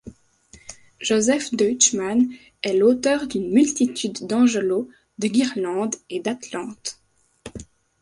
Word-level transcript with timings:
Joseph 0.99 1.51
Deutschmann 1.53 2.31
est 2.63 2.73
l'auteur 2.73 3.27
d'une 3.27 3.51
multitude 3.53 4.25
d'angelots, 4.25 4.89
de 5.19 5.27
guirlandes 5.27 5.95
et 6.09 6.19
d'atlantes. 6.19 6.99